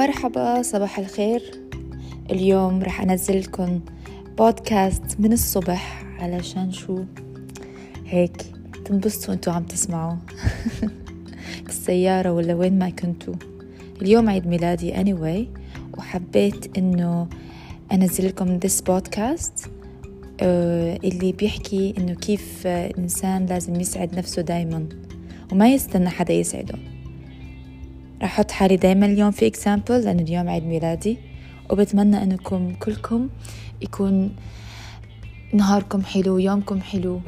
[0.00, 1.42] مرحبا صباح الخير.
[2.30, 3.80] اليوم رح أنزل لكم
[4.38, 7.04] بودكاست من الصبح علشان شو؟
[8.06, 8.42] هيك
[8.84, 10.16] تنبسطوا أنتوا عم تسمعوا.
[11.66, 13.34] بالسيارة ولا وين ما كنتوا.
[14.02, 15.60] اليوم عيد ميلادي anyway
[15.98, 17.28] وحبيت إنه
[17.92, 19.68] انزل لكم this podcast
[20.40, 24.86] آه، اللي بيحكي إنه كيف الإنسان لازم يسعد نفسه دايما
[25.52, 26.99] وما يستنى حدا يسعده.
[28.22, 31.18] رح أحط حالي دايما اليوم في اكزامبل لأنه اليوم عيد ميلادي.
[31.70, 33.28] وبتمنى أنكم كلكم
[33.80, 34.36] يكون
[35.52, 37.20] نهاركم حلو يومكم حلو.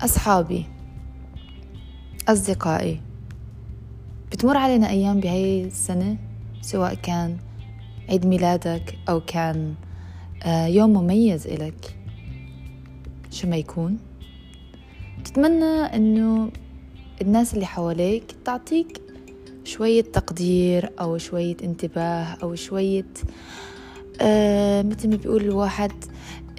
[0.00, 0.64] أصحابي
[2.28, 3.00] أصدقائي
[4.32, 6.16] بتمر علينا أيام بهاي السنة
[6.60, 7.36] سواء كان
[8.08, 9.74] عيد ميلادك أو كان
[10.42, 11.96] آه، يوم مميز إلك.
[13.30, 13.98] شو ما يكون.
[15.24, 16.50] تتمنى أنه
[17.22, 19.00] الناس اللي حواليك تعطيك
[19.64, 23.06] شوية تقدير أو شوية انتباه أو شوية
[24.20, 25.92] آه مثل ما بيقول الواحد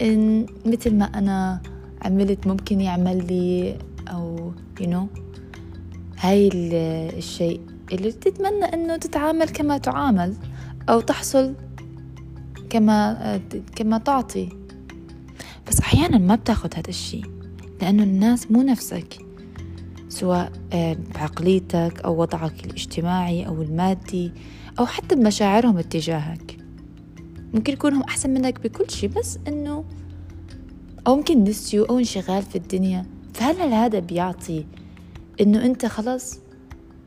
[0.01, 1.61] إن مثل ما أنا
[2.01, 5.19] عملت ممكن يعمل لي أو you know
[6.19, 6.49] هاي
[7.17, 10.35] الشيء اللي تتمنى أنه تتعامل كما تعامل
[10.89, 11.53] أو تحصل
[12.69, 13.41] كما آه،
[13.75, 14.49] كما تعطي.
[15.67, 17.25] بس أحيانا ما بتاخد هذا الشيء
[17.81, 19.28] لأنه الناس مو نفسك.
[20.09, 24.31] سواء آه، بعقليتك أو وضعك الاجتماعي أو المادي
[24.79, 26.57] أو حتى بمشاعرهم اتجاهك.
[27.53, 29.85] ممكن يكونوا أحسن منك بكل شيء بس إنه
[31.07, 33.05] أو ممكن نسيوا أو انشغال في الدنيا.
[33.33, 34.65] فهل هل هذا بيعطي
[35.41, 36.39] إنه أنت خلاص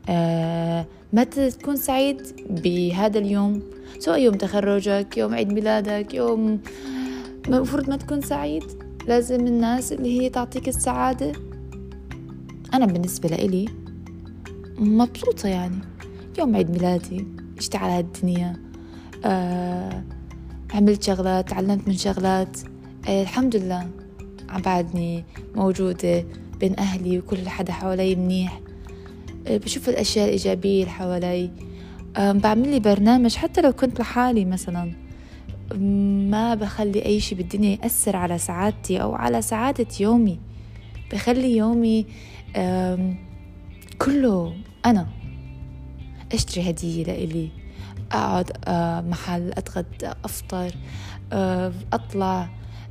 [0.09, 3.61] آه ما تكون سعيد بهذا اليوم؟
[3.99, 6.59] سواء يوم تخرجك يوم عيد ميلادك يوم
[7.47, 8.63] المفروض ما تكون سعيد.
[9.07, 11.31] لازم الناس اللي هي تعطيك السعادة
[12.73, 13.65] أنا بالنسبة لإلي
[14.77, 15.79] مبسوطة يعني.
[16.39, 17.27] يوم عيد ميلادي
[17.59, 18.55] جيت على هالدنيا
[19.25, 20.03] آه
[20.73, 22.59] عملت شغلات تعلمت من شغلات
[23.07, 23.89] آه الحمد لله.
[24.65, 25.23] بعدني
[25.55, 26.25] موجودة
[26.59, 28.59] بين أهلي وكل حدا حوالي منيح.
[29.47, 31.49] آه بشوف الأشياء الإيجابية اللي حوالي.
[32.17, 34.91] آه بعمل لي برنامج حتى لو كنت لحالي مثلا.
[36.29, 40.39] ما بخلي أي شي بالدنيا يأثر على سعادتي أو على سعادة يومي.
[41.11, 42.05] بخلي يومي
[43.99, 44.55] كله
[44.85, 45.07] أنا.
[46.33, 47.49] أشتري هدية لإلي.
[48.11, 48.51] أقعد
[49.09, 50.71] محل أتغدى أفطر
[51.93, 52.49] أطلع.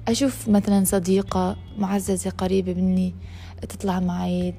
[0.08, 3.14] أشوف مثلا صديقة معززة قريبة مني
[3.68, 4.54] تطلع معي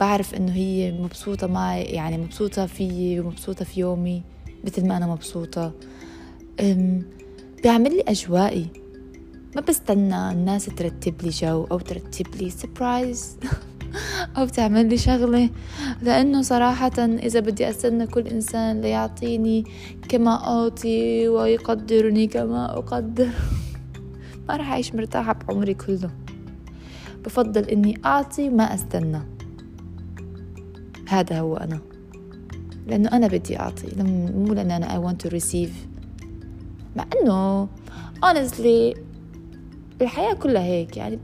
[0.00, 4.22] بعرف إنه هي مبسوطة معي يعني مبسوطة فيي ومبسوطة في يومي
[4.64, 5.72] مثل ما أنا مبسوطة.
[7.62, 8.66] بيعمل لي أجوائي.
[9.54, 13.36] ما بستنى الناس ترتب لي جو أو ترتب لي surprise
[14.38, 15.50] أو تعمل لي شغلة.
[16.02, 19.64] لأنه صراحة إذا بدي أستنى كل إنسان ليعطيني
[20.08, 23.28] كما أعطي ويقدرني كما أقدر
[24.48, 26.10] ما رح أعيش مرتاحة بعمري كله.
[27.24, 29.22] بفضل إني أعطي ما أستنى.
[31.08, 31.80] هذا هو أنا.
[32.86, 34.02] لأنه أنا بدي أعطي.
[34.36, 35.72] مو لأن أنا I want to receive.
[36.96, 37.68] مع إنه
[38.24, 38.96] honestly
[40.02, 41.18] الحياة كلها هيك يعني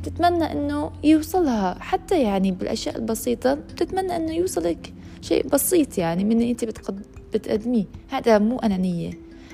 [0.00, 1.76] بتتمنى إنه يوصلها.
[1.80, 7.06] حتى يعني بالأشياء البسيطة بتتمنى إنه يوصلك شيء بسيط يعني من اللي أنت بتقد...
[7.34, 7.84] بتقدميه.
[8.08, 9.10] هذا مو أنانية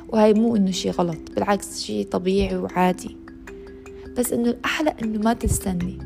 [0.08, 3.16] وهي مو إنه شيء غلط بالعكس شيء طبيعي وعادي.
[4.18, 5.98] بس إنه الأحلى إنه ما تستني.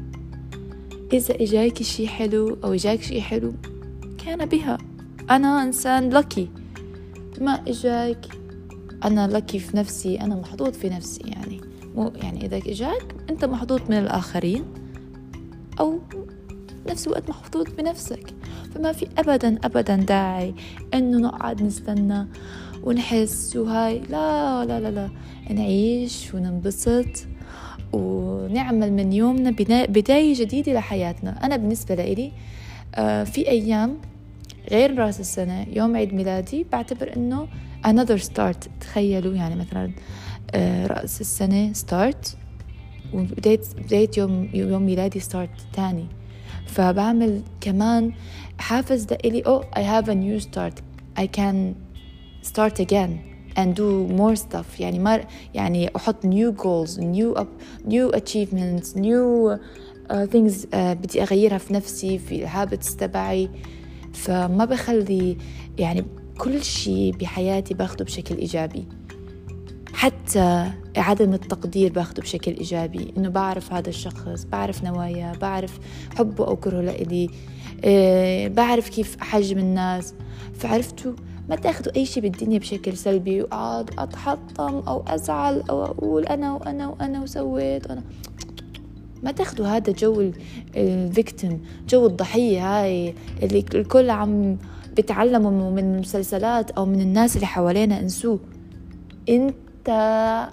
[1.13, 3.53] إذا إجاك شيء حلو أو إجاك شيء حلو
[4.25, 4.79] كان بها.
[5.31, 6.49] أنا إنسان لكي
[7.41, 8.27] ما إجاك
[9.05, 11.61] أنا لكي في نفسي أنا محظوظ في نفسي يعني.
[11.95, 14.65] مو يعني إذا إجاك أنت محظوظ من الآخرين
[15.81, 15.99] أو
[16.89, 18.35] نفس الوقت محظوظ بنفسك.
[18.75, 20.55] فما في أبدا أبدا داعي
[20.95, 22.27] إنه نقعد نستنى
[22.83, 25.09] ونحس وهاي لا لا لا لا.
[25.51, 27.27] نعيش وننبسط
[27.93, 29.51] ونعمل من يومنا
[29.89, 31.45] بداية جديدة لحياتنا.
[31.47, 32.33] أنا بالنسبة لإلي
[32.95, 33.97] آه، في أيام
[34.71, 37.47] غير رأس السنة يوم عيد ميلادي بعتبر إنه
[37.87, 38.69] another start.
[38.81, 39.93] تخيلوا يعني مثلا
[40.55, 42.37] آه، رأس السنة ستارت
[43.13, 46.07] وبداية بداية يوم يوم ميلادي start تاني.
[46.67, 48.13] فبعمل كمان
[48.59, 50.81] حافز لإلي oh I have a new start.
[51.17, 51.75] I can
[52.43, 53.13] start again
[53.57, 54.81] and do more stuff.
[54.81, 57.49] يعني ما يعني أحط new goals new up
[57.89, 59.59] new achievements new
[60.09, 63.51] uh, things uh, بدي أغيرها في نفسي في ال habits تبعي.
[64.13, 65.37] فما بخلي
[65.79, 66.05] يعني
[66.39, 68.85] كل شيء بحياتي باخده بشكل إيجابي.
[69.93, 73.15] حتى عدم التقدير باخده بشكل إيجابي.
[73.17, 75.79] إنه بعرف هذا الشخص بعرف نوايا بعرف
[76.19, 77.31] حبه أو كرهه لإلي.
[77.85, 80.15] إيه بعرف كيف أحجم الناس.
[80.55, 81.13] فعرفتوا؟
[81.49, 86.89] ما تاخذوا أي شيء بالدنيا بشكل سلبي وأقعد أتحطم أو أزعل أو أقول أنا وأنا
[86.89, 88.03] وأنا وسويت أنا
[89.23, 90.31] ما تاخذوا هذا جو
[90.77, 94.57] ال victim جو الضحية هاي اللي الكل عم
[94.97, 98.41] بتعلموا من المسلسلات أو من الناس اللي حوالينا انسوه.
[99.29, 99.89] انت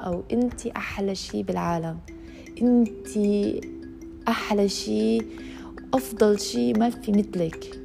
[0.05, 1.97] أو انت أحلى شيء بالعالم.
[2.61, 3.07] انت
[4.27, 5.25] أحلى شيء
[5.93, 7.79] أفضل شيء ما في مثلك.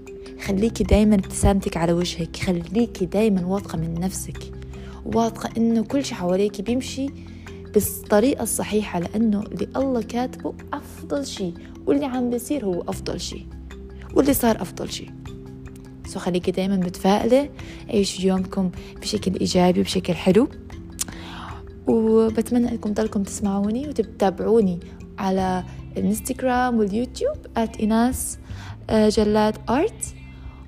[0.44, 4.52] خليكي دايما ابتسامتك على وجهك خليكي دايما واثقة من نفسك.
[5.14, 7.06] واثقة إنه كل شيء حواليك بيمشي
[7.74, 11.54] بالطريقة الصحيحة لأنه اللي الله كاتبه أفضل شيء
[11.86, 13.46] واللي عم بيصير هو أفضل شيء
[14.14, 15.10] واللي صار أفضل شيء
[16.06, 17.48] so خليكي دايما متفائلة
[17.90, 18.70] عيشوا يومكم
[19.00, 20.48] بشكل إيجابي وبشكل حلو.
[21.86, 24.80] وبتمنى انكم تضلكم تسمعوني وتتابعوني
[25.18, 25.64] على
[25.96, 28.38] الإنستغرام واليوتيوب at إناس
[28.90, 30.14] آه، جلاد آرت.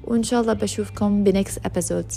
[0.04, 2.12] وإن شاء الله بشوفكم ب next episode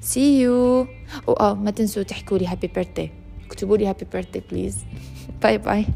[0.00, 0.86] see you
[1.26, 3.10] وآه ما تنسوا تحكوا لي happy birthday
[3.46, 4.76] اكتبوا لي happy birthday please
[5.42, 5.86] باي باي